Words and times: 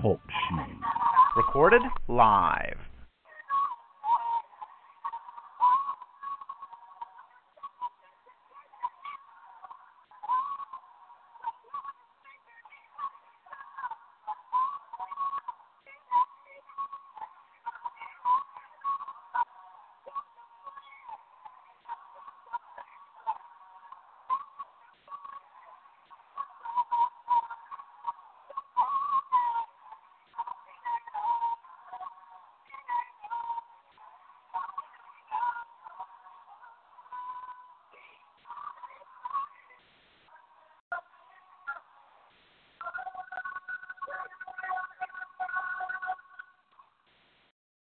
Talk 0.00 0.20
shoes. 0.48 0.82
Recorded 1.36 1.82
live. 2.08 2.85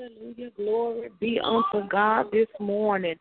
Hallelujah. 0.09 0.51
Glory 0.57 1.09
be 1.21 1.41
unto 1.43 1.87
God 1.89 2.27
this 2.33 2.49
morning. 2.61 3.17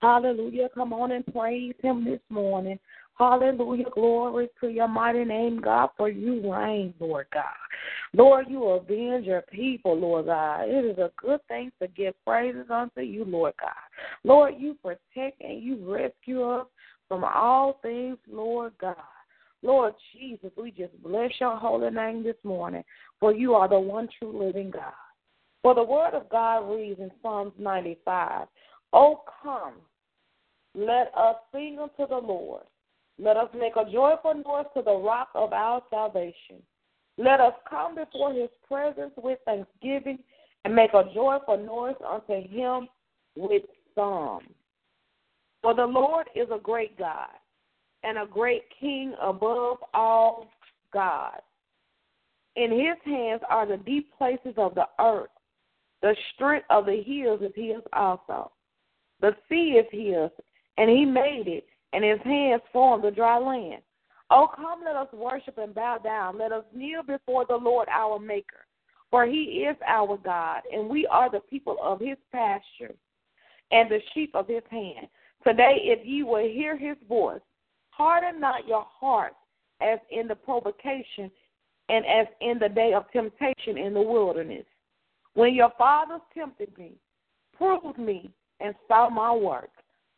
Hallelujah. 0.00 0.68
Come 0.74 0.92
on 0.92 1.12
and 1.12 1.26
praise 1.26 1.74
Him 1.82 2.04
this 2.04 2.20
morning. 2.28 2.78
Hallelujah. 3.18 3.86
Glory 3.92 4.48
to 4.60 4.68
your 4.68 4.86
mighty 4.86 5.24
name, 5.24 5.60
God, 5.60 5.90
for 5.96 6.08
you 6.08 6.52
reign, 6.52 6.94
Lord 7.00 7.26
God. 7.32 7.44
Lord, 8.12 8.46
you 8.48 8.64
avenge 8.64 9.26
your 9.26 9.42
people, 9.42 9.98
Lord 9.98 10.26
God. 10.26 10.68
It 10.68 10.84
is 10.84 10.98
a 10.98 11.10
good 11.16 11.40
thing 11.48 11.72
to 11.82 11.88
give 11.88 12.14
praises 12.24 12.66
unto 12.70 13.00
you, 13.00 13.24
Lord 13.24 13.54
God. 13.60 13.72
Lord, 14.22 14.54
you 14.58 14.74
protect 14.74 15.40
and 15.40 15.60
you 15.62 15.78
rescue 15.92 16.42
us 16.44 16.66
from 17.08 17.24
all 17.24 17.80
things, 17.82 18.18
Lord 18.30 18.72
God. 18.80 18.96
Lord 19.62 19.94
Jesus, 20.12 20.52
we 20.56 20.70
just 20.70 21.02
bless 21.02 21.32
your 21.40 21.56
holy 21.56 21.90
name 21.90 22.22
this 22.22 22.36
morning, 22.44 22.84
for 23.18 23.34
you 23.34 23.54
are 23.54 23.68
the 23.68 23.80
one 23.80 24.08
true 24.18 24.46
living 24.46 24.70
God. 24.70 24.92
For 25.68 25.74
the 25.74 25.84
word 25.84 26.14
of 26.14 26.30
God 26.30 26.60
reads 26.60 26.98
in 26.98 27.10
Psalms 27.20 27.52
95 27.58 28.46
Oh, 28.94 29.20
come, 29.42 29.74
let 30.74 31.12
us 31.14 31.36
sing 31.52 31.76
unto 31.78 32.08
the 32.08 32.16
Lord. 32.16 32.62
Let 33.18 33.36
us 33.36 33.50
make 33.52 33.76
a 33.76 33.84
joyful 33.84 34.32
noise 34.32 34.64
to 34.74 34.80
the 34.82 34.96
rock 34.96 35.28
of 35.34 35.52
our 35.52 35.82
salvation. 35.90 36.62
Let 37.18 37.40
us 37.40 37.52
come 37.68 37.96
before 37.96 38.32
his 38.32 38.48
presence 38.66 39.12
with 39.18 39.40
thanksgiving 39.44 40.20
and 40.64 40.74
make 40.74 40.94
a 40.94 41.04
joyful 41.14 41.58
noise 41.58 41.96
unto 42.10 42.48
him 42.48 42.88
with 43.36 43.64
psalms. 43.94 44.48
For 45.60 45.74
the 45.74 45.84
Lord 45.84 46.28
is 46.34 46.48
a 46.50 46.58
great 46.58 46.98
God 46.98 47.28
and 48.04 48.16
a 48.16 48.24
great 48.24 48.62
King 48.80 49.12
above 49.20 49.76
all 49.92 50.48
gods. 50.94 51.42
In 52.56 52.70
his 52.70 52.96
hands 53.04 53.42
are 53.50 53.66
the 53.66 53.76
deep 53.76 54.16
places 54.16 54.54
of 54.56 54.74
the 54.74 54.86
earth. 54.98 55.28
The 56.02 56.14
strength 56.34 56.66
of 56.70 56.86
the 56.86 57.02
hills 57.02 57.40
is 57.42 57.52
his 57.54 57.82
also. 57.92 58.52
The 59.20 59.34
sea 59.48 59.80
is 59.80 59.86
his, 59.90 60.30
and 60.76 60.88
he 60.88 61.04
made 61.04 61.48
it, 61.48 61.66
and 61.92 62.04
his 62.04 62.20
hands 62.24 62.62
formed 62.72 63.02
the 63.02 63.10
dry 63.10 63.38
land. 63.38 63.82
Oh, 64.30 64.48
come, 64.54 64.80
let 64.84 64.94
us 64.94 65.12
worship 65.12 65.58
and 65.58 65.74
bow 65.74 65.98
down. 65.98 66.38
Let 66.38 66.52
us 66.52 66.64
kneel 66.74 67.02
before 67.02 67.46
the 67.48 67.56
Lord 67.56 67.88
our 67.88 68.18
Maker. 68.18 68.66
For 69.10 69.24
he 69.24 69.66
is 69.66 69.76
our 69.86 70.18
God, 70.18 70.62
and 70.70 70.88
we 70.88 71.06
are 71.06 71.30
the 71.30 71.40
people 71.40 71.78
of 71.82 71.98
his 71.98 72.18
pasture 72.30 72.94
and 73.70 73.90
the 73.90 74.00
sheep 74.12 74.30
of 74.34 74.46
his 74.46 74.62
hand. 74.70 75.08
Today, 75.46 75.78
if 75.82 76.06
ye 76.06 76.22
will 76.22 76.46
hear 76.46 76.76
his 76.76 76.96
voice, 77.08 77.40
harden 77.90 78.38
not 78.38 78.68
your 78.68 78.86
hearts 78.86 79.36
as 79.80 79.98
in 80.10 80.28
the 80.28 80.34
provocation 80.34 81.30
and 81.88 82.04
as 82.04 82.26
in 82.40 82.58
the 82.58 82.68
day 82.68 82.92
of 82.92 83.10
temptation 83.12 83.78
in 83.78 83.94
the 83.94 84.02
wilderness 84.02 84.66
when 85.38 85.54
your 85.54 85.70
fathers 85.78 86.20
tempted 86.34 86.76
me, 86.76 86.94
proved 87.56 87.96
me, 87.96 88.28
and 88.58 88.74
saw 88.88 89.08
my 89.08 89.32
work. 89.32 89.70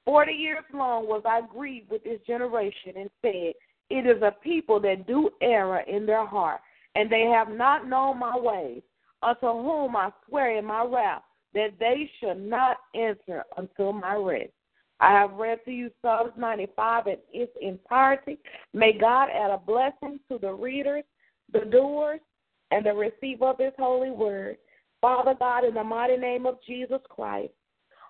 Forty 0.06 0.32
years 0.32 0.64
long 0.72 1.06
was 1.06 1.20
I 1.26 1.42
grieved 1.42 1.90
with 1.90 2.02
this 2.04 2.20
generation 2.26 2.94
and 2.96 3.10
said, 3.20 3.52
It 3.90 4.06
is 4.06 4.22
a 4.22 4.34
people 4.42 4.80
that 4.80 5.06
do 5.06 5.28
error 5.42 5.80
in 5.80 6.06
their 6.06 6.24
heart, 6.24 6.62
and 6.94 7.12
they 7.12 7.24
have 7.24 7.50
not 7.50 7.86
known 7.86 8.18
my 8.18 8.34
ways, 8.34 8.80
unto 9.22 9.46
whom 9.46 9.94
I 9.94 10.10
swear 10.26 10.56
in 10.56 10.64
my 10.64 10.84
wrath 10.84 11.22
that 11.52 11.78
they 11.78 12.10
should 12.18 12.40
not 12.40 12.78
enter 12.94 13.44
until 13.58 13.92
my 13.92 14.14
rest. 14.14 14.52
I 15.00 15.12
have 15.12 15.32
read 15.32 15.58
to 15.66 15.70
you 15.70 15.90
Psalms 16.00 16.32
95 16.38 17.08
in 17.08 17.16
its 17.30 17.52
entirety. 17.60 18.38
May 18.72 18.96
God 18.98 19.28
add 19.28 19.50
a 19.50 19.58
blessing 19.58 20.18
to 20.30 20.38
the 20.38 20.52
readers, 20.54 21.04
the 21.52 21.66
doers, 21.70 22.20
and 22.70 22.86
the 22.86 22.94
receiver 22.94 23.50
of 23.50 23.58
his 23.58 23.74
holy 23.76 24.10
word. 24.10 24.56
Father 25.00 25.34
God, 25.38 25.64
in 25.64 25.74
the 25.74 25.84
mighty 25.84 26.16
name 26.16 26.46
of 26.46 26.58
Jesus 26.66 27.00
Christ, 27.08 27.52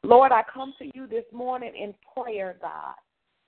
Lord, 0.02 0.32
I 0.32 0.42
come 0.52 0.74
to 0.78 0.90
you 0.94 1.06
this 1.06 1.24
morning 1.32 1.72
in 1.76 1.94
prayer, 2.14 2.56
God, 2.60 2.94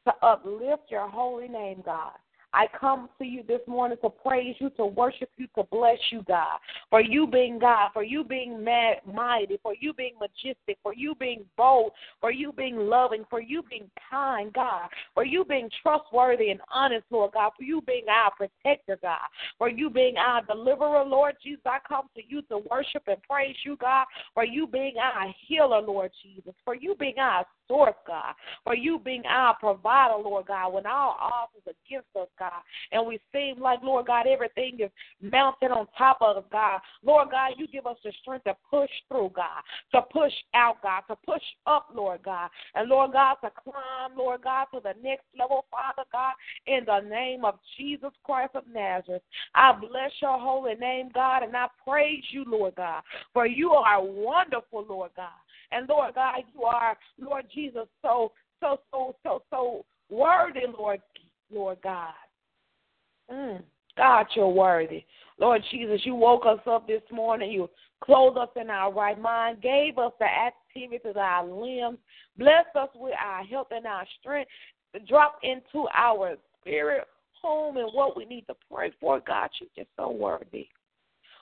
to 0.06 0.26
uplift 0.26 0.91
your 0.91 1.08
holy 1.08 1.48
name, 1.48 1.82
God. 1.84 2.12
I 2.55 2.67
come 2.79 3.09
to 3.19 3.25
you 3.25 3.43
this 3.47 3.61
morning 3.67 3.99
to 4.03 4.11
praise 4.11 4.55
you, 4.59 4.71
to 4.71 4.87
worship 4.87 5.31
you, 5.37 5.47
to 5.57 5.65
bless 5.71 5.99
you, 6.11 6.23
God. 6.29 6.59
For 6.91 7.01
you 7.01 7.27
being 7.27 7.59
God, 7.59 7.91
for 7.93 8.03
you 8.03 8.25
being 8.25 8.63
mad, 8.63 8.97
mighty, 9.07 9.59
for 9.63 9.75
you 9.81 9.93
being 9.95 10.15
majestic, 10.21 10.79
for 10.83 10.95
you 10.95 11.15
being 11.15 11.45
bold, 11.57 11.93
for 12.21 12.31
you 12.31 12.53
being 12.53 12.77
loving, 12.77 13.25
for 13.31 13.41
you 13.41 13.63
being 13.69 13.91
kind, 14.11 14.53
God. 14.53 14.89
For 15.15 15.25
you 15.25 15.45
being 15.45 15.71
trustworthy 15.83 16.51
and 16.51 16.61
honest, 16.73 17.05
Lord 17.11 17.33
God. 17.33 17.53
For 17.57 17.65
you 17.65 17.81
being 17.83 18.05
our 18.09 18.31
protector, 18.37 18.99
God. 19.01 19.19
For 19.59 19.69
you 19.69 19.89
being 19.89 20.17
our 20.17 20.43
deliverer, 20.45 21.05
Lord 21.05 21.37
Jesus. 21.43 21.63
I 21.65 21.79
come 21.89 22.09
to 22.17 22.23
you 22.27 22.43
to 22.43 22.59
worship 22.71 23.05
and 23.07 23.23
praise 23.23 23.57
you, 23.65 23.77
God. 23.77 24.07
For 24.34 24.45
you 24.45 24.67
being 24.67 24.95
our 25.03 25.33
healer, 25.47 25.81
Lord 25.81 26.11
Jesus. 26.23 26.55
For 26.65 26.75
you 26.75 26.95
being 26.97 27.19
our 27.19 27.47
source, 27.72 27.94
God. 28.06 28.34
For 28.65 28.75
you 28.75 28.99
being 28.99 29.25
our 29.27 29.56
provider, 29.56 30.15
Lord 30.22 30.47
God. 30.47 30.75
When 30.75 30.87
our 30.87 31.16
odds 31.19 31.53
is 31.56 31.75
against 31.88 32.09
us, 32.21 32.28
God. 32.38 32.62
And 32.93 33.06
we 33.06 33.19
seem 33.33 33.60
like, 33.60 33.81
Lord 33.83 34.06
God, 34.06 34.27
everything 34.27 34.78
is 34.78 34.91
mounted 35.22 35.71
on 35.71 35.87
top 35.97 36.19
of 36.21 36.37
us, 36.37 36.44
God. 36.53 36.81
Lord 37.03 37.28
God, 37.31 37.53
you 37.56 37.66
give 37.66 37.87
us 37.87 37.97
the 38.05 38.12
strength 38.21 38.44
to 38.44 38.55
push 38.71 38.91
through, 39.09 39.31
God, 39.34 39.62
to 39.93 40.03
push 40.12 40.33
out, 40.55 40.83
God, 40.83 41.03
to 41.09 41.16
push 41.25 41.43
up, 41.66 41.88
Lord 41.94 42.22
God. 42.22 42.50
And 42.75 42.88
Lord 42.88 43.12
God, 43.12 43.37
to 43.43 43.50
climb, 43.62 44.16
Lord 44.16 44.43
God, 44.43 44.66
to 44.75 44.81
the 44.83 44.94
next 45.03 45.25
level, 45.39 45.65
Father 45.71 46.06
God, 46.12 46.34
in 46.66 46.84
the 46.84 47.00
name 47.09 47.44
of 47.44 47.59
Jesus 47.78 48.10
Christ 48.24 48.54
of 48.54 48.65
Nazareth. 48.72 49.22
I 49.54 49.72
bless 49.72 50.10
your 50.21 50.39
holy 50.39 50.74
name, 50.74 51.10
God, 51.15 51.42
and 51.42 51.57
I 51.57 51.69
praise 51.86 52.24
you, 52.30 52.45
Lord 52.47 52.74
God, 52.74 53.03
for 53.33 53.47
you 53.47 53.71
are 53.71 54.03
wonderful, 54.03 54.84
Lord 54.89 55.13
God. 55.16 55.28
And 55.72 55.89
Lord 55.89 56.15
God, 56.15 56.42
you 56.54 56.65
are, 56.65 56.97
Lord 57.19 57.45
Jesus, 57.53 57.86
so, 58.03 58.33
so, 58.60 58.80
so, 58.92 59.16
so, 59.22 59.42
so 59.51 59.84
worthy, 60.10 60.60
Lord, 60.78 61.01
Lord 61.51 61.78
God. 61.83 62.13
Mm. 63.33 63.63
God, 63.97 64.27
you're 64.34 64.48
worthy. 64.48 65.04
Lord 65.39 65.63
Jesus, 65.71 66.01
you 66.04 66.15
woke 66.15 66.45
us 66.47 66.60
up 66.66 66.86
this 66.86 67.03
morning. 67.10 67.51
You 67.51 67.69
clothed 68.03 68.39
us 68.39 68.48
in 68.57 68.71
our 68.71 68.92
right 68.92 69.21
mind, 69.21 69.63
gave 69.63 69.98
us 69.98 70.13
the 70.19 70.27
activity 70.27 71.09
of 71.09 71.16
our 71.16 71.47
limbs, 71.47 71.98
blessed 72.39 72.74
us 72.74 72.89
with 72.95 73.15
our 73.22 73.45
health 73.45 73.69
and 73.71 73.86
our 73.86 74.07
strength, 74.21 74.51
drop 75.09 75.39
into 75.42 75.86
our 75.95 76.36
spirit 76.60 77.07
home 77.41 77.77
and 77.77 77.89
what 77.92 78.16
we 78.16 78.24
need 78.24 78.47
to 78.47 78.54
pray 78.71 78.92
for. 79.01 79.21
God, 79.21 79.51
you're 79.60 79.69
just 79.77 79.91
so 79.97 80.10
worthy. 80.10 80.69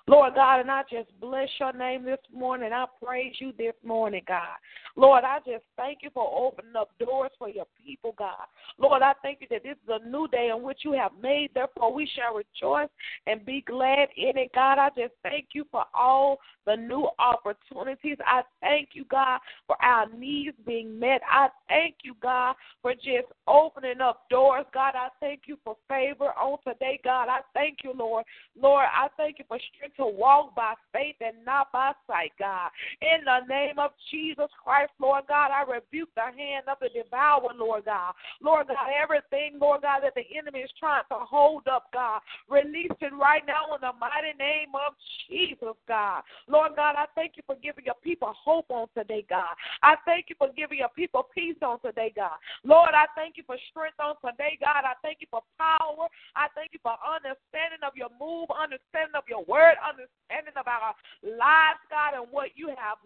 Lord 0.06 0.34
God, 0.34 0.60
and 0.60 0.70
I 0.70 0.82
just 0.90 1.08
bless 1.20 1.48
your 1.58 1.72
name 1.72 2.04
this 2.04 2.18
morning. 2.32 2.72
I 2.72 2.86
praise 3.04 3.34
you 3.38 3.52
this 3.56 3.74
morning, 3.84 4.22
God. 4.26 4.56
Lord, 4.96 5.24
I 5.24 5.38
just 5.46 5.64
thank 5.76 5.98
you 6.02 6.10
for 6.12 6.28
opening 6.36 6.76
up 6.76 6.90
doors 6.98 7.30
for 7.38 7.48
your 7.48 7.66
people, 7.84 8.14
God. 8.18 8.46
Lord, 8.78 9.02
I 9.02 9.12
thank 9.22 9.40
you 9.40 9.46
that 9.50 9.62
this 9.62 9.76
is 9.76 9.88
a 9.88 10.08
new 10.08 10.26
day 10.28 10.50
in 10.54 10.62
which 10.62 10.80
you 10.84 10.92
have 10.92 11.12
made. 11.22 11.50
Therefore, 11.54 11.92
we 11.92 12.08
shall 12.14 12.34
rejoice 12.34 12.90
and 13.26 13.44
be 13.44 13.62
glad 13.66 14.08
in 14.16 14.36
it, 14.36 14.50
God. 14.54 14.78
I 14.78 14.88
just 14.96 15.14
thank 15.22 15.48
you 15.52 15.64
for 15.70 15.84
all 15.94 16.38
the 16.66 16.76
new 16.76 17.08
opportunities. 17.18 18.16
I 18.26 18.42
thank 18.60 18.90
you, 18.92 19.04
God, 19.04 19.40
for 19.66 19.76
our 19.82 20.08
needs 20.10 20.56
being 20.66 20.98
met. 20.98 21.20
I 21.30 21.48
thank 21.68 21.96
you, 22.02 22.14
God, 22.22 22.54
for 22.82 22.94
just 22.94 23.28
opening 23.46 24.00
up 24.00 24.28
doors. 24.30 24.66
God, 24.72 24.94
I 24.96 25.08
thank 25.20 25.42
you 25.46 25.58
for 25.64 25.76
favor 25.88 26.32
on 26.38 26.58
today, 26.66 27.00
God. 27.04 27.28
I 27.28 27.40
thank 27.54 27.78
you, 27.84 27.92
Lord. 27.96 28.24
Lord, 28.60 28.86
I 28.92 29.08
thank 29.16 29.38
you 29.38 29.44
for 29.48 29.58
strength 29.74 29.99
to 30.00 30.06
walk 30.06 30.54
by 30.54 30.74
faith 30.92 31.16
and 31.20 31.44
not 31.44 31.72
by 31.72 31.92
sight, 32.06 32.32
God. 32.38 32.70
In 33.00 33.24
the 33.24 33.46
name 33.48 33.78
of 33.78 33.90
Jesus 34.10 34.48
Christ, 34.62 34.92
Lord 35.00 35.24
God, 35.28 35.50
I 35.50 35.62
rebuke 35.62 36.10
the 36.14 36.28
hand 36.36 36.66
of 36.68 36.78
the 36.80 36.88
devourer, 36.88 37.54
Lord 37.56 37.84
God. 37.84 38.14
Lord 38.42 38.68
God, 38.68 38.88
everything, 38.90 39.58
Lord 39.60 39.82
God, 39.82 40.00
that 40.02 40.14
the 40.14 40.24
enemy 40.36 40.60
is 40.60 40.70
trying 40.78 41.04
to 41.10 41.18
hold 41.18 41.68
up, 41.68 41.92
God, 41.92 42.20
release 42.48 42.92
it 43.00 43.12
right 43.12 43.42
now 43.46 43.74
in 43.74 43.80
the 43.80 43.92
mighty 43.98 44.36
name 44.38 44.72
of 44.74 44.94
Jesus, 45.28 45.76
God. 45.86 46.22
Lord 46.48 46.72
God, 46.76 46.96
I 46.96 47.06
thank 47.14 47.36
you 47.36 47.42
for 47.46 47.56
giving 47.62 47.84
your 47.84 47.98
people 48.02 48.32
hope 48.32 48.70
on 48.70 48.88
today, 48.96 49.24
God. 49.28 49.54
I 49.82 49.96
thank 50.04 50.26
you 50.28 50.36
for 50.38 50.48
giving 50.56 50.78
your 50.78 50.92
people 50.94 51.26
peace 51.34 51.56
on 51.62 51.80
today, 51.80 52.12
God. 52.14 52.36
Lord, 52.64 52.90
I 52.94 53.06
thank 53.14 53.36
you 53.36 53.44
for 53.46 53.56
strength 53.70 54.00
on 54.00 54.16
today, 54.24 54.58
God. 54.60 54.84
I 54.84 54.94
thank 55.02 55.18
you 55.20 55.28
for 55.30 55.42
power. 55.58 56.08
I 56.36 56.48
thank 56.54 56.72
you 56.72 56.80
for 56.82 56.96
understanding 57.04 57.82
of 57.86 57.96
your 57.96 58.10
move, 58.20 58.48
understanding 58.50 59.16
of 59.16 59.24
your 59.28 59.44
word, 59.44 59.79
understanding 59.80 60.54
of 60.56 60.66
our 60.66 60.94
lives, 61.22 61.82
God, 61.90 62.20
and 62.20 62.28
what 62.30 62.50
you 62.54 62.68
have 62.68 62.98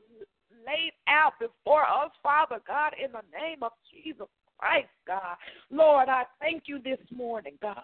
laid 0.66 0.92
out 1.08 1.32
before 1.40 1.82
us, 1.82 2.10
Father 2.22 2.60
God, 2.66 2.92
in 3.02 3.12
the 3.12 3.24
name 3.36 3.62
of 3.62 3.72
Jesus 3.92 4.26
Christ, 4.58 4.88
God. 5.06 5.36
Lord, 5.70 6.08
I 6.08 6.24
thank 6.40 6.64
you 6.66 6.78
this 6.82 7.00
morning, 7.10 7.54
God. 7.60 7.82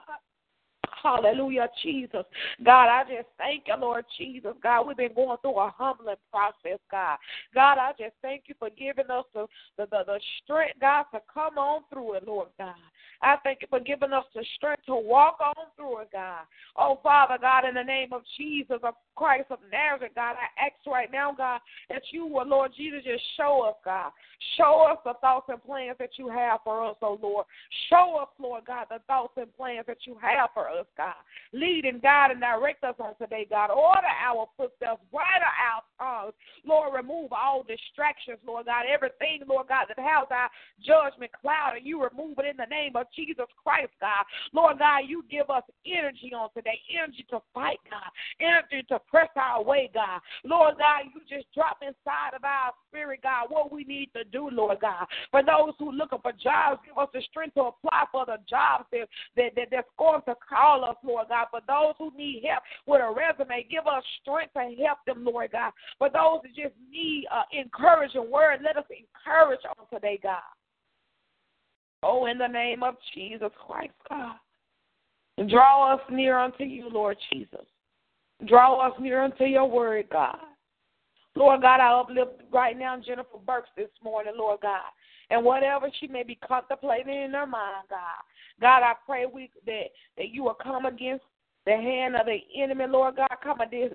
Hallelujah, 1.02 1.68
Jesus. 1.82 2.24
God, 2.64 2.88
I 2.88 3.04
just 3.04 3.28
thank 3.38 3.64
you, 3.66 3.74
Lord 3.76 4.04
Jesus. 4.18 4.52
God, 4.62 4.86
we've 4.86 4.96
been 4.96 5.14
going 5.14 5.38
through 5.40 5.58
a 5.58 5.72
humbling 5.76 6.16
process, 6.30 6.78
God. 6.90 7.18
God, 7.54 7.78
I 7.78 7.92
just 7.98 8.14
thank 8.22 8.44
you 8.46 8.54
for 8.58 8.68
giving 8.70 9.10
us 9.10 9.24
the, 9.34 9.46
the, 9.78 9.86
the, 9.90 10.04
the 10.06 10.20
strength, 10.42 10.80
God, 10.80 11.04
to 11.14 11.20
come 11.32 11.58
on 11.58 11.82
through 11.90 12.14
it, 12.14 12.26
Lord 12.26 12.48
God. 12.58 12.74
I 13.22 13.36
thank 13.44 13.60
you 13.60 13.68
for 13.68 13.80
giving 13.80 14.12
us 14.12 14.24
the 14.34 14.44
strength 14.56 14.86
to 14.86 14.94
walk 14.94 15.38
on 15.40 15.54
through 15.76 16.00
it, 16.00 16.08
God. 16.12 16.42
Oh, 16.76 16.98
Father 17.02 17.36
God, 17.40 17.68
in 17.68 17.74
the 17.74 17.82
name 17.82 18.12
of 18.12 18.22
Jesus 18.38 18.78
of 18.82 18.94
Christ 19.14 19.46
of 19.50 19.58
Nazareth, 19.70 20.12
God, 20.14 20.36
I 20.36 20.66
ask 20.66 20.74
right 20.86 21.12
now, 21.12 21.32
God, 21.36 21.60
that 21.90 22.02
you 22.12 22.26
will, 22.26 22.46
Lord 22.46 22.72
Jesus, 22.74 23.04
just 23.04 23.22
show 23.36 23.66
us, 23.68 23.76
God. 23.84 24.12
Show 24.56 24.86
us 24.90 24.98
the 25.04 25.14
thoughts 25.20 25.48
and 25.50 25.62
plans 25.62 25.96
that 25.98 26.10
you 26.16 26.28
have 26.28 26.60
for 26.64 26.82
us, 26.86 26.96
oh 27.02 27.18
Lord. 27.22 27.44
Show 27.90 28.18
us, 28.22 28.28
Lord 28.38 28.64
God, 28.66 28.86
the 28.88 29.00
thoughts 29.06 29.34
and 29.36 29.54
plans 29.54 29.84
that 29.86 29.98
you 30.06 30.16
have 30.22 30.48
for 30.54 30.70
us, 30.70 30.86
God. 30.96 31.20
Lead 31.52 31.84
and 31.84 32.00
guide 32.00 32.30
and 32.30 32.40
direct 32.40 32.82
us 32.84 32.94
on 32.98 33.14
today, 33.16 33.46
God. 33.48 33.70
Order 33.70 34.08
our 34.24 34.46
footsteps, 34.56 35.02
brighter 35.12 35.44
our 35.44 35.82
tongues. 36.00 36.34
Lord, 36.64 36.94
remove 36.94 37.32
all 37.32 37.64
distractions, 37.64 38.38
Lord 38.46 38.66
God. 38.66 38.84
Everything, 38.90 39.42
Lord 39.46 39.68
God, 39.68 39.86
that 39.88 39.98
has 39.98 40.26
our 40.30 40.48
judgment 40.80 41.32
cloud, 41.38 41.76
and 41.76 41.86
you 41.86 42.02
remove 42.02 42.38
it 42.38 42.46
in 42.46 42.56
the 42.56 42.70
name 42.70 42.96
of 42.96 43.09
Jesus 43.14 43.46
Christ, 43.62 43.92
God. 44.00 44.24
Lord 44.52 44.78
God, 44.78 45.00
you 45.06 45.24
give 45.30 45.50
us 45.50 45.62
energy 45.86 46.32
on 46.34 46.48
today, 46.54 46.78
energy 46.90 47.26
to 47.30 47.40
fight, 47.54 47.78
God, 47.90 48.10
energy 48.40 48.86
to 48.88 48.98
press 49.08 49.28
our 49.36 49.62
way, 49.62 49.90
God. 49.92 50.20
Lord 50.44 50.74
God, 50.78 51.10
you 51.14 51.20
just 51.28 51.52
drop 51.54 51.78
inside 51.82 52.34
of 52.34 52.44
our 52.44 52.72
spirit, 52.88 53.20
God, 53.22 53.46
what 53.48 53.72
we 53.72 53.84
need 53.84 54.10
to 54.14 54.24
do, 54.24 54.48
Lord 54.50 54.78
God. 54.80 55.06
For 55.30 55.42
those 55.42 55.74
who 55.78 55.92
looking 55.92 56.18
for 56.22 56.32
jobs, 56.32 56.80
give 56.84 56.96
us 56.96 57.08
the 57.12 57.22
strength 57.30 57.54
to 57.54 57.72
apply 57.72 58.04
for 58.12 58.26
the 58.26 58.38
jobs 58.48 58.84
that, 58.92 59.08
that, 59.36 59.52
that 59.56 59.68
that's 59.70 59.88
going 59.98 60.22
to 60.26 60.34
call 60.48 60.84
us, 60.84 60.96
Lord 61.04 61.28
God. 61.28 61.46
For 61.50 61.60
those 61.66 61.94
who 61.98 62.16
need 62.16 62.44
help 62.48 62.62
with 62.86 63.00
a 63.00 63.10
resume, 63.10 63.66
give 63.70 63.86
us 63.86 64.04
strength 64.22 64.54
to 64.54 64.74
help 64.82 64.98
them, 65.06 65.24
Lord 65.24 65.52
God. 65.52 65.72
For 65.98 66.08
those 66.08 66.40
who 66.42 66.48
just 66.48 66.74
need 66.90 67.26
uh, 67.32 67.42
encouraging 67.52 68.30
word, 68.30 68.60
let 68.64 68.76
us 68.76 68.84
encourage 68.90 69.60
on 69.78 69.86
today, 69.92 70.18
God. 70.22 70.42
Oh, 72.02 72.26
in 72.26 72.38
the 72.38 72.46
name 72.46 72.82
of 72.82 72.96
Jesus 73.14 73.50
Christ, 73.66 73.92
God. 74.08 74.36
Draw 75.48 75.94
us 75.94 76.00
near 76.10 76.38
unto 76.38 76.64
you, 76.64 76.88
Lord 76.90 77.16
Jesus. 77.32 77.66
Draw 78.46 78.86
us 78.86 78.92
near 79.00 79.22
unto 79.22 79.44
your 79.44 79.68
word, 79.68 80.06
God. 80.10 80.38
Lord 81.36 81.62
God, 81.62 81.80
I 81.80 82.00
uplift 82.00 82.42
right 82.52 82.76
now 82.76 82.98
Jennifer 82.98 83.38
Burks 83.46 83.68
this 83.76 83.90
morning, 84.02 84.32
Lord 84.36 84.60
God. 84.62 84.80
And 85.30 85.44
whatever 85.44 85.88
she 86.00 86.08
may 86.08 86.24
be 86.24 86.34
contemplating 86.34 87.22
in 87.22 87.32
her 87.32 87.46
mind, 87.46 87.86
God. 87.88 88.24
God, 88.60 88.82
I 88.82 88.94
pray 89.06 89.26
we 89.26 89.50
that, 89.64 89.84
that 90.16 90.30
you 90.30 90.42
will 90.42 90.56
come 90.60 90.86
against 90.86 91.24
the 91.66 91.72
hand 91.72 92.16
of 92.16 92.26
the 92.26 92.38
enemy, 92.60 92.86
Lord 92.88 93.16
God. 93.16 93.28
Come 93.42 93.60
against 93.60 93.94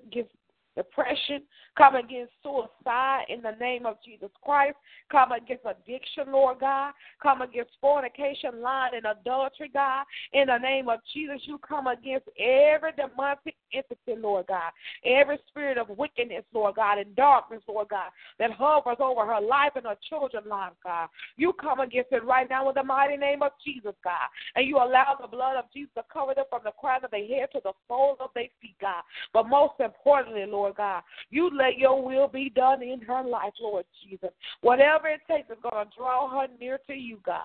depression, 0.76 1.42
come 1.78 1.96
against 1.96 2.32
suicide 2.44 3.24
in 3.30 3.42
the 3.42 3.54
name 3.60 3.86
of 3.86 3.98
Jesus 4.04 4.30
Christ, 4.44 4.76
come 5.12 5.32
against 5.32 5.64
addiction, 5.66 6.32
Lord 6.32 6.60
God, 6.60 6.94
come 7.22 7.42
against 7.42 7.72
fornication, 7.82 8.62
lying, 8.62 8.94
and 8.96 9.06
adultery, 9.06 9.70
God, 9.74 10.06
in 10.34 10.48
the 10.48 10.58
name 10.58 10.90
of 10.90 11.00
Jesus. 11.14 11.42
You 11.44 11.58
come 11.60 11.88
against 11.88 12.28
every 12.40 12.92
demonic 12.94 13.56
entity, 13.74 14.20
Lord 14.20 14.48
God, 14.48 14.72
every 15.06 15.40
spirit 15.48 15.78
of 15.78 15.90
wickedness, 15.98 16.44
Lord 16.54 16.76
God, 16.76 16.98
and 16.98 17.16
darkness, 17.16 17.62
Lord 17.68 17.90
God, 17.90 18.10
that 18.40 18.52
hovers 18.52 18.98
over 19.00 19.26
her 19.26 19.42
life 19.42 19.72
and 19.76 19.86
her 19.86 19.98
children's 20.10 20.48
lives, 20.48 20.76
God. 20.84 21.08
You 21.38 21.54
come 21.54 21.80
against 21.80 22.12
it 22.12 22.24
right 22.24 22.50
now 22.50 22.68
in 22.70 22.76
the 22.76 22.84
mighty 22.84 23.18
name 23.18 23.42
of 23.42 23.52
Jesus, 23.64 23.94
God, 24.04 24.28
and 24.56 24.68
you 24.68 24.78
allow 24.78 25.18
the 25.20 25.28
blood 25.28 25.56
of 25.56 25.66
Jesus 25.74 25.92
to 25.96 26.04
cover 26.12 26.34
them 26.34 26.46
from 26.50 26.62
the 26.64 26.72
crown 26.72 27.06
of 27.06 27.12
their 27.12 27.26
head 27.26 27.50
to 27.54 27.62
the 27.64 27.72
soles 27.88 28.18
of 28.20 28.30
their 28.36 28.48
feet, 28.62 28.76
God. 28.82 29.04
But 29.34 29.48
most 29.48 29.74
importantly, 29.80 30.46
Lord, 30.46 30.66
Lord 30.66 30.78
God. 30.78 31.04
You 31.30 31.52
let 31.56 31.78
your 31.78 32.04
will 32.04 32.28
be 32.28 32.50
done 32.50 32.82
in 32.82 33.00
her 33.02 33.24
life, 33.24 33.54
Lord 33.62 33.86
Jesus. 34.04 34.32
Whatever 34.62 35.08
it 35.10 35.22
takes 35.30 35.50
is 35.50 35.58
going 35.62 35.86
to 35.86 35.92
draw 35.96 36.28
her 36.30 36.48
near 36.60 36.80
to 36.88 36.94
you, 36.94 37.20
God. 37.24 37.44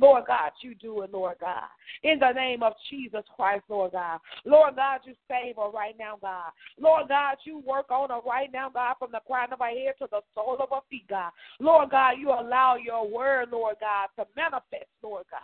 Lord 0.00 0.24
God, 0.26 0.52
you 0.62 0.74
do 0.74 1.02
it, 1.02 1.12
Lord 1.12 1.36
God. 1.38 1.68
In 2.02 2.18
the 2.18 2.32
name 2.32 2.62
of 2.62 2.72
Jesus 2.88 3.24
Christ, 3.36 3.64
Lord 3.68 3.92
God. 3.92 4.20
Lord 4.46 4.76
God, 4.76 5.00
you 5.04 5.12
save 5.28 5.56
her 5.56 5.61
right 5.70 5.94
now, 5.98 6.18
God. 6.20 6.50
Lord 6.78 7.08
God, 7.08 7.36
you 7.44 7.58
work 7.66 7.90
on 7.90 8.10
her 8.10 8.20
right 8.26 8.50
now, 8.52 8.70
God, 8.70 8.94
from 8.98 9.12
the 9.12 9.20
crown 9.26 9.52
of 9.52 9.58
her 9.60 9.66
head 9.66 9.94
to 9.98 10.08
the 10.10 10.20
sole 10.34 10.58
of 10.60 10.70
her 10.70 10.80
feet, 10.90 11.06
God. 11.08 11.30
Lord 11.60 11.90
God, 11.90 12.12
you 12.18 12.30
allow 12.30 12.76
your 12.76 13.08
word, 13.08 13.48
Lord 13.52 13.76
God, 13.80 14.08
to 14.16 14.28
manifest, 14.36 14.90
Lord 15.02 15.24
God 15.30 15.40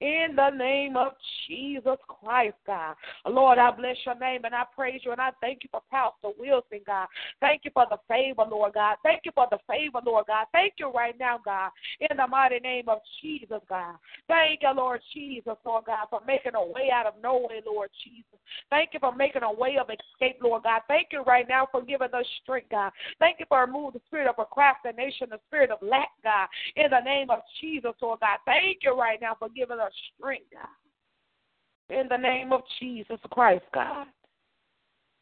in 0.00 0.28
the 0.34 0.50
name 0.50 0.96
of 0.96 1.12
Jesus 1.46 1.96
Christ, 2.08 2.56
God. 2.66 2.94
Lord, 3.26 3.58
I 3.58 3.70
bless 3.70 3.96
your 4.06 4.18
name 4.18 4.44
and 4.44 4.54
I 4.54 4.64
praise 4.74 5.00
you 5.04 5.12
and 5.12 5.20
I 5.20 5.30
thank 5.40 5.62
you 5.62 5.68
for 5.70 5.82
Pastor 5.90 6.34
Wilson, 6.38 6.80
God. 6.86 7.06
Thank 7.40 7.62
you 7.64 7.70
for 7.74 7.86
the 7.90 7.98
favor, 8.08 8.44
Lord 8.50 8.74
God. 8.74 8.96
Thank 9.02 9.22
you 9.24 9.32
for 9.34 9.46
the 9.50 9.58
favor, 9.68 10.00
Lord 10.04 10.26
God. 10.26 10.46
Thank 10.52 10.74
you 10.78 10.90
right 10.90 11.14
now, 11.18 11.38
God, 11.44 11.70
in 12.00 12.16
the 12.16 12.26
mighty 12.26 12.60
name 12.60 12.88
of 12.88 12.98
Jesus, 13.20 13.60
God. 13.68 13.96
Thank 14.26 14.60
you, 14.62 14.72
Lord 14.74 15.00
Jesus, 15.12 15.56
Lord 15.64 15.84
God, 15.84 16.06
for 16.08 16.20
making 16.26 16.54
a 16.54 16.66
way 16.66 16.90
out 16.92 17.06
of 17.06 17.14
nowhere, 17.22 17.60
Lord 17.66 17.90
Jesus. 18.02 18.39
Thank 18.70 18.90
you 18.92 19.00
for 19.00 19.14
making 19.14 19.42
a 19.42 19.52
way 19.52 19.78
of 19.80 19.88
escape, 19.88 20.38
Lord 20.42 20.64
God. 20.64 20.82
Thank 20.88 21.08
you 21.12 21.22
right 21.22 21.46
now 21.48 21.68
for 21.70 21.82
giving 21.82 22.12
us 22.12 22.26
strength, 22.42 22.70
God. 22.70 22.92
Thank 23.18 23.40
you 23.40 23.46
for 23.48 23.60
removing 23.60 23.92
the 23.94 24.00
spirit 24.06 24.28
of 24.28 24.36
procrastination, 24.36 25.28
the 25.30 25.40
spirit 25.48 25.70
of 25.70 25.78
lack, 25.82 26.10
God, 26.22 26.48
in 26.76 26.90
the 26.90 27.00
name 27.00 27.30
of 27.30 27.40
Jesus, 27.60 27.92
Lord 28.00 28.20
God. 28.20 28.38
Thank 28.44 28.78
you 28.82 28.98
right 28.98 29.20
now 29.20 29.36
for 29.38 29.48
giving 29.48 29.78
us 29.78 29.92
strength, 30.16 30.46
God. 30.52 31.96
In 31.96 32.08
the 32.08 32.16
name 32.16 32.52
of 32.52 32.62
Jesus 32.78 33.18
Christ, 33.30 33.64
God. 33.74 34.06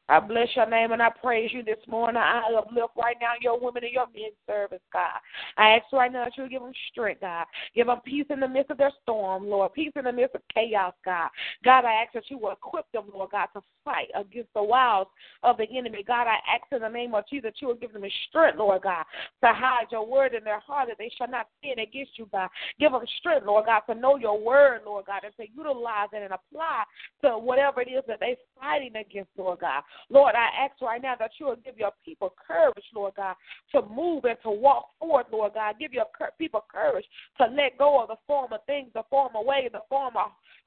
I 0.09 0.21
bless 0.21 0.49
your 0.57 0.69
name 0.69 0.93
and 0.93 1.03
I 1.03 1.11
praise 1.11 1.51
you 1.53 1.63
this 1.63 1.79
morning. 1.87 2.17
I 2.17 2.43
uplift 2.57 2.95
right 2.97 3.17
now 3.21 3.33
your 3.41 3.61
women 3.61 3.85
and 3.85 3.93
your 3.93 4.07
men 4.15 4.31
service, 4.47 4.81
God. 4.93 5.19
I 5.59 5.77
ask 5.77 5.85
right 5.93 6.11
now 6.11 6.25
that 6.25 6.37
you 6.37 6.49
give 6.49 6.63
them 6.63 6.73
strength, 6.91 7.21
God. 7.21 7.45
Give 7.75 7.87
them 7.87 8.01
peace 8.05 8.25
in 8.31 8.41
the 8.41 8.49
midst 8.49 8.71
of 8.71 8.79
their 8.79 8.93
storm, 9.03 9.47
Lord. 9.47 9.75
Peace 9.75 9.93
in 9.97 10.05
the 10.05 10.13
midst 10.13 10.35
of 10.35 10.41
chaos, 10.53 10.95
God. 11.05 11.29
God, 11.63 11.85
I 11.85 12.03
ask 12.03 12.13
that 12.15 12.31
you 12.31 12.39
will 12.39 12.53
equip 12.53 12.91
them, 12.93 13.05
Lord 13.13 13.31
God, 13.33 13.49
to 13.55 13.61
fight 13.85 14.09
against 14.15 14.53
the 14.55 14.63
wiles 14.63 15.09
of 15.43 15.59
the 15.59 15.67
enemy. 15.77 16.03
God, 16.07 16.27
I 16.27 16.37
ask 16.55 16.65
in 16.73 16.81
the 16.81 16.89
name 16.89 17.15
of 17.15 17.25
Jesus 17.29 17.51
that 17.51 17.61
you 17.61 17.69
will 17.69 17.75
give 17.75 17.93
them 17.93 18.05
strength, 18.29 18.59
Lord 18.59 18.83
God, 18.83 19.05
to 19.43 19.53
hide 19.53 19.87
your 19.91 20.07
word 20.07 20.35
in 20.35 20.43
their 20.43 20.61
heart 20.61 20.89
that 20.89 20.99
they 20.99 21.11
shall 21.17 21.29
not 21.29 21.49
sin 21.63 21.79
against 21.79 22.19
you, 22.19 22.29
God. 22.33 22.49
Give 22.81 22.93
them 22.93 23.05
strength, 23.19 23.47
Lord 23.47 23.67
God, 23.67 23.81
to 23.89 23.95
know 23.95 24.17
your 24.17 24.41
word, 24.41 24.81
Lord 24.87 25.07
God, 25.07 25.23
and 25.25 25.35
to 25.37 25.45
utilize 25.55 26.09
it 26.13 26.23
and 26.23 26.33
apply 26.33 26.85
to 27.23 27.39
whatever 27.39 27.83
it 27.83 27.89
is 27.89 28.05
that 28.09 28.21
they're 28.21 28.37
fighting 28.59 28.97
against, 28.97 29.31
Lord 29.37 29.61
God. 29.61 29.83
Lord, 30.11 30.35
I 30.35 30.65
ask 30.65 30.81
right 30.81 31.03
now 31.03 31.15
that 31.19 31.33
you 31.39 31.47
will 31.47 31.57
give 31.57 31.79
your 31.79 31.93
people 32.05 32.33
courage, 32.47 32.85
Lord 32.95 33.15
God, 33.17 33.35
to 33.73 33.83
move 33.83 34.25
and 34.25 34.39
to 34.43 34.51
walk 34.51 34.91
forward, 34.99 35.27
Lord 35.33 35.55
God. 35.55 35.77
Give 35.79 35.93
your 35.93 36.07
people 36.39 36.65
courage 36.71 37.05
to 37.39 37.47
let 37.47 37.79
go 37.79 38.01
of 38.03 38.09
the 38.09 38.17
former 38.27 38.59
things, 38.67 38.89
the 38.95 39.03
former 39.11 39.43
way, 39.43 39.69
the 39.73 39.81
former 39.89 40.25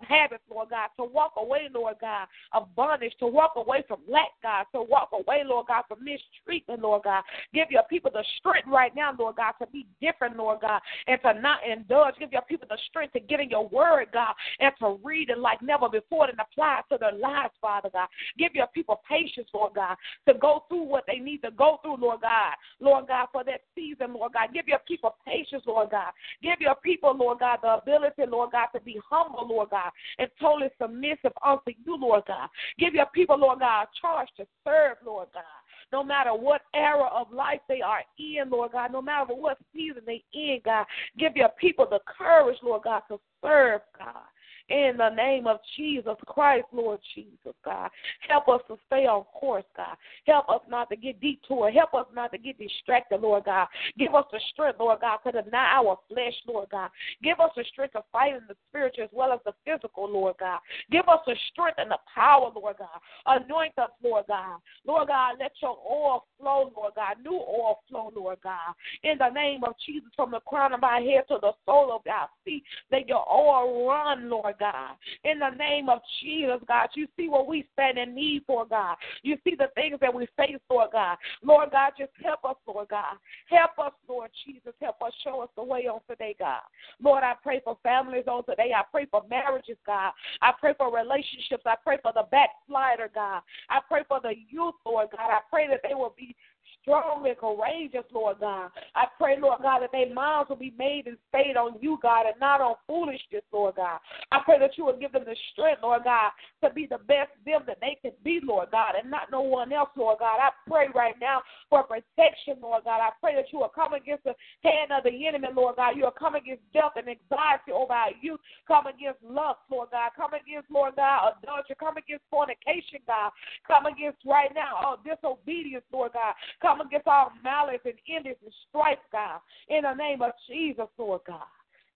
habits, 0.07 0.43
Lord 0.49 0.69
God, 0.69 0.89
to 0.97 1.03
walk 1.03 1.33
away, 1.37 1.69
Lord 1.73 1.95
God, 2.01 2.27
of 2.53 2.75
bondage, 2.75 3.13
to 3.19 3.27
walk 3.27 3.53
away 3.55 3.83
from 3.87 3.99
lack, 4.07 4.29
God, 4.41 4.65
to 4.73 4.81
walk 4.81 5.09
away, 5.13 5.43
Lord 5.45 5.67
God, 5.67 5.83
from 5.87 5.99
mistreatment, 6.03 6.81
Lord 6.81 7.03
God. 7.03 7.23
Give 7.53 7.69
your 7.69 7.83
people 7.83 8.09
the 8.11 8.23
strength 8.37 8.67
right 8.67 8.95
now, 8.95 9.13
Lord 9.17 9.35
God, 9.35 9.53
to 9.61 9.67
be 9.67 9.85
different, 10.01 10.37
Lord 10.37 10.61
God, 10.61 10.81
and 11.07 11.19
to 11.21 11.39
not 11.39 11.59
indulge. 11.67 12.15
Give 12.19 12.31
your 12.31 12.41
people 12.43 12.67
the 12.69 12.79
strength 12.89 13.13
to 13.13 13.19
get 13.19 13.39
in 13.39 13.49
your 13.49 13.67
word, 13.67 14.07
God, 14.11 14.33
and 14.59 14.73
to 14.79 14.99
read 15.03 15.29
it 15.29 15.37
like 15.37 15.61
never 15.61 15.87
before 15.87 16.27
and 16.27 16.39
apply 16.39 16.79
it 16.79 16.93
to 16.93 16.97
their 16.99 17.13
lives, 17.13 17.53
Father 17.61 17.89
God. 17.93 18.07
Give 18.37 18.55
your 18.55 18.67
people 18.67 19.01
patience, 19.07 19.20
Lord 19.53 19.73
God, 19.73 19.95
to 20.27 20.33
go 20.33 20.65
through 20.67 20.83
what 20.83 21.03
they 21.07 21.17
need 21.17 21.41
to 21.43 21.51
go 21.51 21.79
through, 21.81 21.97
Lord 21.97 22.21
God. 22.21 22.53
Lord 22.79 23.07
God, 23.07 23.27
for 23.31 23.43
that 23.43 23.61
season, 23.75 24.13
Lord 24.13 24.33
God. 24.33 24.49
Give 24.53 24.67
your 24.67 24.79
people 24.87 25.15
patience, 25.25 25.63
Lord 25.65 25.91
God. 25.91 26.11
Give 26.41 26.59
your 26.59 26.75
people, 26.75 27.15
Lord 27.15 27.39
God, 27.39 27.59
the 27.61 27.75
ability, 27.75 28.23
Lord 28.27 28.51
God, 28.51 28.67
to 28.73 28.81
be 28.81 28.99
humble, 29.09 29.47
Lord 29.47 29.69
God, 29.69 29.91
and 30.19 30.29
totally 30.39 30.69
submissive 30.81 31.33
unto 31.45 31.71
you, 31.85 31.97
Lord 31.97 32.23
God. 32.27 32.49
Give 32.79 32.93
your 32.93 33.07
people, 33.07 33.37
Lord 33.39 33.59
God, 33.59 33.83
a 33.83 33.87
charge 33.99 34.29
to 34.37 34.45
serve, 34.63 34.97
Lord 35.05 35.27
God 35.33 35.43
no 35.91 36.03
matter 36.03 36.33
what 36.33 36.61
era 36.73 37.09
of 37.13 37.31
life 37.33 37.59
they 37.67 37.81
are 37.81 38.01
in, 38.17 38.49
Lord 38.49 38.71
God, 38.71 38.93
no 38.93 39.01
matter 39.01 39.33
what 39.33 39.57
season 39.73 40.03
they 40.05 40.23
in, 40.33 40.59
God. 40.63 40.85
Give 41.17 41.35
your 41.35 41.49
people 41.59 41.85
the 41.89 41.99
courage, 42.05 42.57
Lord 42.63 42.83
God, 42.83 43.01
to 43.09 43.19
serve, 43.43 43.81
God 43.97 44.23
in 44.69 44.93
the 44.97 45.09
name 45.09 45.47
of 45.47 45.57
Jesus 45.77 46.15
Christ, 46.25 46.65
Lord 46.71 46.99
Jesus, 47.15 47.55
God. 47.63 47.89
Help 48.27 48.47
us 48.49 48.61
to 48.67 48.77
stay 48.87 49.05
on 49.05 49.23
course, 49.23 49.65
God. 49.75 49.95
Help 50.25 50.49
us 50.49 50.61
not 50.69 50.89
to 50.89 50.95
get 50.95 51.19
detoured. 51.19 51.73
Help 51.73 51.93
us 51.93 52.05
not 52.13 52.31
to 52.31 52.37
get 52.37 52.57
distracted, 52.57 53.21
Lord 53.21 53.45
God. 53.45 53.67
Give 53.97 54.13
us 54.15 54.25
the 54.31 54.39
strength, 54.51 54.79
Lord 54.79 54.99
God, 55.01 55.17
to 55.25 55.41
deny 55.43 55.73
our 55.75 55.97
flesh, 56.07 56.33
Lord 56.47 56.69
God. 56.69 56.89
Give 57.23 57.39
us 57.39 57.51
the 57.55 57.63
strength 57.71 57.93
to 57.93 58.03
fight 58.11 58.33
in 58.33 58.41
the 58.47 58.55
spiritual 58.69 59.05
as 59.05 59.09
well 59.11 59.33
as 59.33 59.39
the 59.45 59.53
physical, 59.65 60.09
Lord 60.09 60.35
God. 60.39 60.59
Give 60.91 61.07
us 61.07 61.19
the 61.25 61.35
strength 61.51 61.79
and 61.79 61.91
the 61.91 61.99
power, 62.13 62.51
Lord 62.53 62.75
God. 62.77 62.99
Anoint 63.25 63.77
us, 63.77 63.91
Lord 64.03 64.25
God. 64.27 64.57
Lord 64.85 65.07
God, 65.07 65.35
let 65.39 65.51
your 65.61 65.77
oil 65.89 66.25
flow, 66.39 66.71
Lord 66.75 66.93
God. 66.95 67.15
New 67.23 67.33
oil 67.33 67.79
flow, 67.89 68.11
Lord 68.15 68.37
God. 68.43 68.73
In 69.03 69.17
the 69.17 69.29
name 69.29 69.63
of 69.63 69.73
Jesus, 69.85 70.09
from 70.15 70.31
the 70.31 70.39
crown 70.41 70.73
of 70.73 70.81
my 70.81 70.99
head 70.99 71.23
to 71.29 71.37
the 71.41 71.51
sole 71.65 71.93
of 71.93 72.01
our 72.11 72.29
feet, 72.43 72.63
let 72.91 73.07
your 73.07 73.25
oil 73.31 73.87
run, 73.87 74.29
Lord 74.29 74.50
God. 74.59 74.95
In 75.23 75.39
the 75.39 75.49
name 75.49 75.89
of 75.89 75.99
Jesus, 76.21 76.59
God, 76.67 76.89
you 76.95 77.07
see 77.17 77.29
what 77.29 77.47
we 77.47 77.67
stand 77.73 77.97
in 77.97 78.15
need 78.15 78.43
for, 78.45 78.65
God. 78.65 78.95
You 79.23 79.37
see 79.43 79.55
the 79.57 79.67
things 79.75 79.97
that 80.01 80.13
we 80.13 80.27
face, 80.37 80.57
Lord 80.69 80.89
God. 80.91 81.17
Lord 81.43 81.71
God, 81.71 81.93
just 81.97 82.11
help 82.23 82.43
us, 82.45 82.55
Lord 82.67 82.89
God. 82.89 83.15
Help 83.47 83.71
us, 83.79 83.93
Lord 84.07 84.29
Jesus. 84.45 84.73
Help 84.81 85.01
us 85.01 85.13
show 85.23 85.41
us 85.41 85.49
the 85.55 85.63
way 85.63 85.87
on 85.87 85.99
today, 86.09 86.35
God. 86.37 86.61
Lord, 87.01 87.23
I 87.23 87.33
pray 87.41 87.61
for 87.63 87.77
families 87.83 88.25
on 88.27 88.45
today. 88.45 88.71
I 88.75 88.83
pray 88.91 89.07
for 89.09 89.23
marriages, 89.29 89.77
God. 89.85 90.11
I 90.41 90.51
pray 90.59 90.73
for 90.77 90.93
relationships. 90.93 91.63
I 91.65 91.75
pray 91.83 91.97
for 92.01 92.11
the 92.13 92.25
backslider, 92.31 93.09
God. 93.13 93.41
I 93.69 93.79
pray 93.87 94.01
for 94.07 94.19
the 94.21 94.33
youth, 94.49 94.75
Lord 94.85 95.09
God. 95.11 95.29
I 95.29 95.39
pray 95.49 95.67
that 95.67 95.81
they 95.87 95.95
will 95.95 96.13
be 96.17 96.35
strong 96.81 97.27
and 97.27 97.37
courageous, 97.37 98.05
Lord 98.11 98.39
God. 98.39 98.71
I 98.95 99.05
pray, 99.17 99.37
Lord 99.39 99.61
God, 99.61 99.81
that 99.81 99.91
their 99.91 100.13
minds 100.13 100.49
will 100.49 100.55
be 100.57 100.73
made 100.77 101.07
and 101.07 101.17
stayed 101.29 101.57
on 101.57 101.77
you, 101.81 101.97
God, 102.01 102.25
and 102.25 102.39
not 102.39 102.61
on 102.61 102.75
foolishness, 102.87 103.43
Lord 103.51 103.75
God. 103.75 103.99
I 104.31 104.39
pray 104.43 104.59
that 104.59 104.77
you 104.77 104.85
will 104.85 104.97
give 104.97 105.11
them 105.11 105.23
the 105.25 105.35
strength, 105.53 105.81
Lord 105.83 106.03
God, 106.03 106.31
to 106.63 106.69
be 106.73 106.87
the 106.87 106.97
best 106.97 107.31
them 107.45 107.61
that 107.67 107.79
they 107.81 107.97
can 108.01 108.11
be, 108.23 108.39
Lord 108.43 108.69
God, 108.71 108.93
and 109.01 109.09
not 109.09 109.31
no 109.31 109.41
one 109.41 109.71
else, 109.73 109.89
Lord 109.95 110.19
God. 110.19 110.39
I 110.39 110.49
pray 110.67 110.87
right 110.93 111.15
now 111.19 111.41
for 111.69 111.83
protection, 111.83 112.57
Lord 112.61 112.83
God. 112.85 113.01
I 113.01 113.09
pray 113.19 113.35
that 113.35 113.51
you 113.51 113.59
will 113.59 113.73
come 113.73 113.93
against 113.93 114.23
the 114.23 114.35
hand 114.63 114.91
of 114.91 115.03
the 115.03 115.27
enemy, 115.27 115.47
Lord 115.53 115.75
God. 115.77 115.95
You 115.95 116.03
will 116.03 116.11
come 116.11 116.35
against 116.35 116.61
death 116.73 116.93
and 116.95 117.07
anxiety 117.07 117.71
over 117.73 117.93
our 117.93 118.11
youth. 118.21 118.39
Come 118.67 118.87
against 118.87 119.23
lust, 119.23 119.59
Lord 119.69 119.89
God. 119.91 120.11
Come 120.15 120.33
against, 120.33 120.69
Lord 120.69 120.95
God, 120.95 121.33
adultery. 121.41 121.75
Come 121.79 121.97
against 121.97 122.23
fornication, 122.29 122.99
God. 123.07 123.31
Come 123.67 123.85
against 123.85 124.19
right 124.25 124.51
now, 124.53 124.77
oh, 124.83 124.95
disobedience, 125.03 125.85
Lord 125.91 126.13
God. 126.13 126.33
Come 126.61 126.81
against 126.81 127.07
all 127.07 127.31
malice 127.43 127.79
and 127.85 127.93
envy 128.15 128.29
and 128.29 128.53
strife, 128.69 128.99
God. 129.11 129.39
In 129.69 129.83
the 129.83 129.93
name 129.93 130.21
of 130.21 130.31
Jesus, 130.47 130.87
Lord 130.97 131.21
God. 131.27 131.41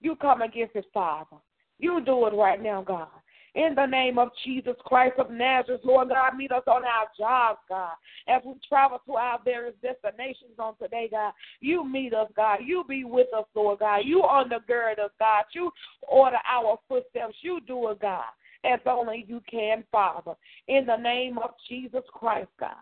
You 0.01 0.15
come 0.15 0.41
against 0.41 0.75
it, 0.75 0.85
Father. 0.93 1.37
You 1.79 2.01
do 2.03 2.25
it 2.27 2.33
right 2.33 2.61
now, 2.61 2.81
God. 2.81 3.07
In 3.55 3.73
the 3.73 3.85
name 3.85 4.19
of 4.19 4.29
Jesus 4.43 4.75
Christ 4.85 5.15
of 5.17 5.31
Nazareth, 5.31 5.79
Lord 5.85 6.09
God, 6.09 6.35
meet 6.35 6.51
us 6.51 6.63
on 6.67 6.83
our 6.83 7.07
jobs, 7.17 7.59
God. 7.69 7.93
As 8.27 8.41
we 8.45 8.53
travel 8.67 8.99
to 9.05 9.13
our 9.13 9.39
various 9.45 9.75
destinations 9.81 10.59
on 10.59 10.75
today, 10.75 11.07
God, 11.09 11.31
you 11.61 11.87
meet 11.87 12.13
us, 12.13 12.27
God. 12.35 12.59
You 12.65 12.83
be 12.87 13.05
with 13.05 13.27
us, 13.35 13.45
Lord 13.55 13.79
God. 13.79 14.01
You 14.03 14.23
undergird 14.23 14.99
us, 14.99 15.11
God. 15.19 15.45
You 15.53 15.71
order 16.05 16.37
our 16.49 16.77
footsteps. 16.89 17.35
You 17.41 17.61
do 17.65 17.91
it, 17.91 18.01
God, 18.01 18.25
as 18.65 18.81
only 18.85 19.23
you 19.25 19.41
can, 19.49 19.85
Father. 19.89 20.33
In 20.67 20.85
the 20.85 20.97
name 20.97 21.37
of 21.37 21.51
Jesus 21.69 22.03
Christ, 22.13 22.49
God. 22.59 22.75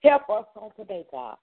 Help 0.00 0.28
us 0.30 0.46
on 0.56 0.70
today, 0.76 1.04
God. 1.10 1.36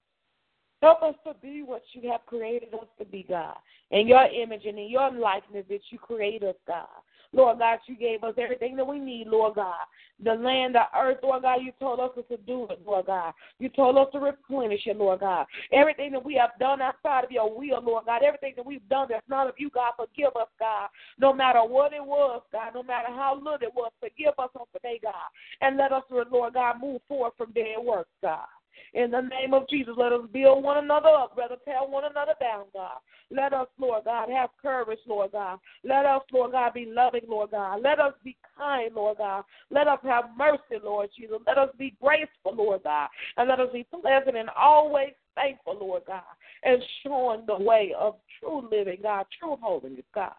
Help 0.82 1.02
us 1.02 1.14
to 1.26 1.34
be 1.40 1.62
what 1.62 1.82
you 1.92 2.10
have 2.10 2.24
created 2.26 2.74
us 2.74 2.86
to 2.98 3.04
be, 3.04 3.24
God. 3.28 3.56
In 3.90 4.06
your 4.06 4.26
image 4.26 4.66
and 4.66 4.78
in 4.78 4.88
your 4.88 5.10
likeness 5.10 5.64
that 5.68 5.80
you 5.90 5.98
created 5.98 6.44
us, 6.44 6.56
God. 6.66 6.86
Lord 7.32 7.58
God, 7.58 7.78
you 7.86 7.96
gave 7.96 8.24
us 8.24 8.34
everything 8.38 8.76
that 8.76 8.86
we 8.86 8.98
need, 8.98 9.26
Lord 9.26 9.54
God. 9.54 9.74
The 10.22 10.32
land, 10.32 10.74
the 10.74 10.84
earth, 10.98 11.18
Lord 11.22 11.42
God, 11.42 11.60
you 11.62 11.72
told 11.78 12.00
us 12.00 12.10
to 12.14 12.36
do 12.38 12.66
it, 12.70 12.80
Lord 12.86 13.06
God. 13.06 13.34
You 13.58 13.68
told 13.68 13.98
us 13.98 14.08
to 14.12 14.18
replenish 14.18 14.86
it, 14.86 14.96
Lord 14.96 15.20
God. 15.20 15.46
Everything 15.72 16.12
that 16.12 16.24
we 16.24 16.34
have 16.34 16.58
done 16.58 16.80
outside 16.80 17.24
of 17.24 17.30
your 17.30 17.54
will, 17.54 17.82
Lord 17.82 18.06
God, 18.06 18.22
everything 18.22 18.54
that 18.56 18.64
we've 18.64 18.88
done 18.88 19.08
that's 19.10 19.28
not 19.28 19.48
of 19.48 19.54
you, 19.58 19.70
God, 19.70 19.92
forgive 19.96 20.34
us, 20.36 20.48
God. 20.58 20.88
No 21.18 21.32
matter 21.32 21.60
what 21.60 21.92
it 21.92 22.04
was, 22.04 22.42
God, 22.52 22.72
no 22.74 22.82
matter 22.82 23.08
how 23.08 23.36
little 23.36 23.58
it 23.60 23.74
was, 23.74 23.92
forgive 24.00 24.34
us 24.38 24.50
on 24.58 24.66
today, 24.72 24.98
God. 25.02 25.12
And 25.60 25.76
let 25.76 25.92
us, 25.92 26.02
Lord 26.10 26.54
God, 26.54 26.76
move 26.80 27.02
forward 27.08 27.32
from 27.36 27.52
there 27.54 27.80
work, 27.80 28.08
God. 28.22 28.46
In 28.94 29.10
the 29.10 29.20
name 29.20 29.52
of 29.52 29.68
Jesus, 29.68 29.94
let 29.96 30.12
us 30.12 30.22
build 30.32 30.62
one 30.62 30.82
another 30.82 31.08
up, 31.08 31.34
brother. 31.34 31.56
Tear 31.64 31.80
one 31.86 32.04
another 32.04 32.34
down, 32.40 32.64
God. 32.72 32.98
Let 33.30 33.52
us, 33.52 33.66
Lord 33.78 34.04
God, 34.04 34.30
have 34.30 34.50
courage, 34.60 34.98
Lord 35.06 35.32
God. 35.32 35.58
Let 35.84 36.06
us, 36.06 36.22
Lord 36.32 36.52
God, 36.52 36.74
be 36.74 36.86
loving, 36.86 37.22
Lord 37.28 37.50
God. 37.50 37.82
Let 37.82 37.98
us 37.98 38.14
be 38.24 38.36
kind, 38.56 38.94
Lord 38.94 39.18
God. 39.18 39.44
Let 39.70 39.88
us 39.88 39.98
have 40.04 40.30
mercy, 40.36 40.82
Lord 40.82 41.10
Jesus. 41.16 41.38
Let 41.46 41.58
us 41.58 41.70
be 41.78 41.94
graceful, 42.00 42.54
Lord 42.54 42.82
God. 42.84 43.08
And 43.36 43.48
let 43.48 43.60
us 43.60 43.68
be 43.72 43.84
pleasant 43.84 44.36
and 44.36 44.48
always 44.56 45.12
thankful, 45.34 45.78
Lord 45.80 46.02
God. 46.06 46.22
And 46.62 46.82
showing 47.02 47.44
the 47.46 47.58
way 47.58 47.94
of 47.98 48.16
true 48.40 48.68
living, 48.70 48.98
God, 49.02 49.26
true 49.38 49.56
holiness, 49.60 50.04
God. 50.14 50.34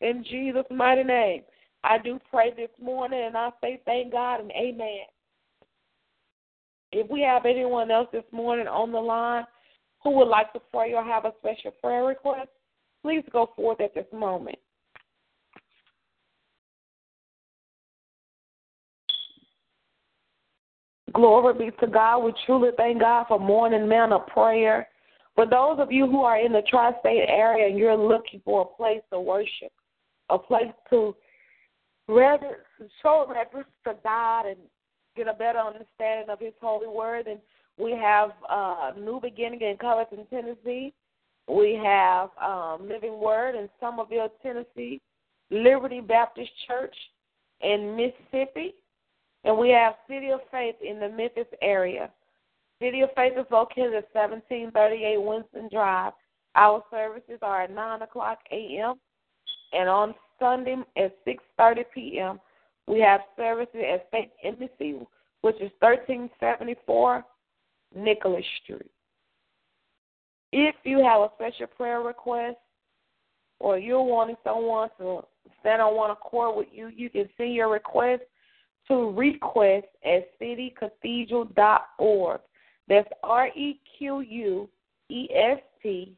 In 0.00 0.24
Jesus' 0.24 0.64
mighty 0.70 1.04
name, 1.04 1.42
I 1.84 1.98
do 1.98 2.18
pray 2.30 2.52
this 2.54 2.70
morning 2.80 3.24
and 3.26 3.36
I 3.36 3.50
say 3.60 3.80
thank 3.84 4.12
God 4.12 4.40
and 4.40 4.50
amen. 4.52 5.06
If 6.92 7.10
we 7.10 7.20
have 7.22 7.44
anyone 7.44 7.90
else 7.90 8.08
this 8.12 8.24
morning 8.32 8.66
on 8.66 8.92
the 8.92 8.98
line 8.98 9.44
who 10.02 10.10
would 10.16 10.28
like 10.28 10.52
to 10.54 10.60
pray 10.72 10.94
or 10.94 11.04
have 11.04 11.24
a 11.24 11.32
special 11.38 11.72
prayer 11.82 12.04
request, 12.04 12.48
please 13.02 13.24
go 13.32 13.50
forth 13.56 13.80
at 13.80 13.94
this 13.94 14.06
moment. 14.12 14.58
Glory 21.12 21.54
be 21.54 21.76
to 21.80 21.86
God. 21.86 22.20
We 22.20 22.32
truly 22.46 22.70
thank 22.76 23.00
God 23.00 23.26
for 23.28 23.40
morning 23.40 23.88
manna 23.88 24.18
prayer. 24.20 24.88
For 25.34 25.46
those 25.46 25.78
of 25.78 25.90
you 25.90 26.06
who 26.06 26.22
are 26.22 26.38
in 26.38 26.52
the 26.52 26.62
tri 26.68 26.92
state 27.00 27.26
area 27.28 27.68
and 27.68 27.78
you're 27.78 27.96
looking 27.96 28.40
for 28.44 28.62
a 28.62 28.76
place 28.76 29.00
to 29.12 29.20
worship, 29.20 29.72
a 30.30 30.38
place 30.38 30.72
to 30.90 31.14
reverence, 32.08 32.58
show 33.02 33.26
reverence 33.28 33.68
to 33.84 33.94
God 34.02 34.46
and 34.46 34.58
get 35.18 35.28
a 35.28 35.34
better 35.34 35.58
understanding 35.58 36.30
of 36.30 36.40
His 36.40 36.54
holy 36.60 36.88
word. 36.88 37.26
And 37.26 37.40
we 37.78 37.92
have 37.92 38.30
uh, 38.48 38.92
New 38.98 39.20
Beginning 39.20 39.60
in 39.60 39.76
Cullerton, 39.76 40.26
Tennessee. 40.30 40.94
We 41.48 41.80
have 41.82 42.30
um, 42.42 42.88
Living 42.88 43.20
Word 43.20 43.54
in 43.54 43.68
Somerville, 43.80 44.32
Tennessee. 44.42 45.00
Liberty 45.50 46.00
Baptist 46.00 46.50
Church 46.66 46.94
in 47.60 47.96
Mississippi. 47.96 48.74
And 49.44 49.56
we 49.56 49.70
have 49.70 49.94
City 50.08 50.30
of 50.30 50.40
Faith 50.50 50.76
in 50.86 51.00
the 51.00 51.08
Memphis 51.08 51.46
area. 51.62 52.10
City 52.82 53.00
of 53.00 53.10
Faith 53.16 53.32
is 53.36 53.46
located 53.50 53.94
at 53.94 54.08
1738 54.12 55.16
Winston 55.20 55.68
Drive. 55.72 56.12
Our 56.54 56.82
services 56.90 57.38
are 57.42 57.62
at 57.62 57.74
9 57.74 58.02
o'clock 58.02 58.38
a.m. 58.50 58.94
and 59.72 59.88
on 59.88 60.14
Sunday 60.38 60.76
at 60.96 61.14
6.30 61.26 61.84
p.m. 61.94 62.40
We 62.88 63.00
have 63.00 63.20
services 63.36 63.82
at 63.92 64.10
Faith 64.10 64.30
Embassy, 64.42 64.98
which 65.42 65.56
is 65.56 65.70
1374 65.80 67.22
Nicholas 67.94 68.44
Street. 68.64 68.90
If 70.52 70.74
you 70.84 71.04
have 71.04 71.20
a 71.20 71.28
special 71.34 71.66
prayer 71.66 72.00
request 72.00 72.56
or 73.60 73.78
you're 73.78 74.02
wanting 74.02 74.36
someone 74.42 74.88
to 74.98 75.20
stand 75.60 75.82
on 75.82 75.94
one 75.94 76.10
accord 76.10 76.56
with 76.56 76.68
you, 76.72 76.88
you 76.88 77.10
can 77.10 77.28
send 77.36 77.52
your 77.52 77.70
request 77.70 78.22
to 78.88 79.10
request 79.10 79.84
at 80.02 80.30
citycathedral.org. 80.40 82.40
That's 82.88 83.08
R 83.22 83.48
E 83.48 83.78
Q 83.98 84.20
U 84.20 84.66
E 85.10 85.28
S 85.34 85.58
T 85.82 86.16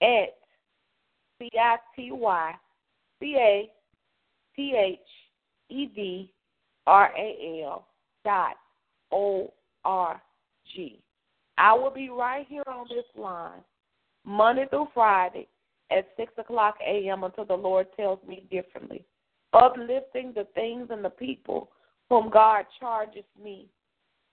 at 0.00 0.38
C 1.38 1.50
I 1.60 1.76
T 1.94 2.12
Y 2.12 2.54
C 3.20 3.36
A 3.36 3.70
T 4.56 4.74
H 4.74 4.98
E 5.72 5.86
D 5.86 6.32
R 6.86 7.10
A 7.16 7.62
L 7.64 7.86
dot 8.24 8.56
O 9.10 9.52
R 9.84 10.22
G. 10.74 11.00
I 11.58 11.72
will 11.74 11.90
be 11.90 12.08
right 12.08 12.46
here 12.48 12.64
on 12.66 12.86
this 12.88 13.04
line 13.16 13.60
Monday 14.24 14.66
through 14.70 14.88
Friday 14.94 15.48
at 15.90 16.08
6 16.16 16.32
o'clock 16.38 16.76
a.m. 16.86 17.24
until 17.24 17.44
the 17.44 17.54
Lord 17.54 17.86
tells 17.96 18.18
me 18.26 18.44
differently, 18.50 19.04
uplifting 19.52 20.32
the 20.34 20.46
things 20.54 20.88
and 20.90 21.04
the 21.04 21.10
people 21.10 21.70
whom 22.08 22.30
God 22.30 22.64
charges 22.80 23.24
me 23.42 23.68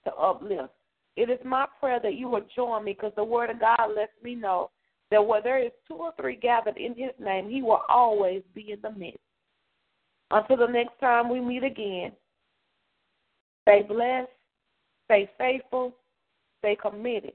to 0.05 0.13
uplift. 0.13 0.73
It 1.15 1.29
is 1.29 1.39
my 1.43 1.65
prayer 1.79 1.99
that 2.01 2.15
you 2.15 2.29
will 2.29 2.45
join 2.55 2.85
me 2.85 2.93
because 2.93 3.13
the 3.15 3.23
Word 3.23 3.49
of 3.49 3.59
God 3.59 3.89
lets 3.95 4.11
me 4.23 4.35
know 4.35 4.71
that 5.11 5.25
where 5.25 5.41
there 5.41 5.63
is 5.63 5.71
two 5.87 5.95
or 5.95 6.13
three 6.19 6.35
gathered 6.35 6.77
in 6.77 6.95
His 6.95 7.11
name, 7.19 7.49
He 7.49 7.61
will 7.61 7.81
always 7.89 8.41
be 8.53 8.71
in 8.71 8.79
the 8.81 8.91
midst. 8.91 9.19
Until 10.31 10.57
the 10.57 10.67
next 10.67 10.99
time 10.99 11.29
we 11.29 11.39
meet 11.39 11.63
again, 11.63 12.11
stay 13.63 13.81
blessed, 13.81 14.29
stay 15.05 15.29
faithful, 15.37 15.95
stay 16.59 16.75
committed 16.75 17.33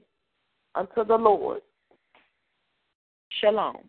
unto 0.75 1.03
the 1.03 1.15
Lord. 1.15 1.61
Shalom. 3.41 3.83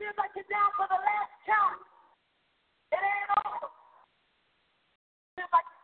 Feels 0.00 0.16
like 0.16 0.32
you're 0.32 0.48
down 0.48 0.72
for 0.80 0.88
the 0.88 0.96
last 0.96 1.32
count. 1.44 1.76
It 2.88 3.04
ain't 3.04 3.30
over. 3.36 3.68
Feels 5.36 5.52
like 5.52 5.69